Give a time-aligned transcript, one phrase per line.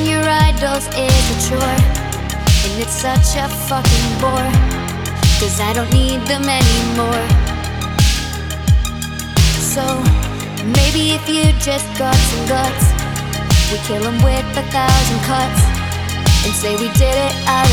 [0.00, 4.50] Your idols is a chore, and it's such a fucking bore.
[5.38, 7.26] Cause I don't need them anymore.
[9.60, 9.84] So,
[10.64, 12.86] maybe if you just got some guts,
[13.70, 15.60] we kill them with a thousand cuts
[16.44, 17.61] and say we did it out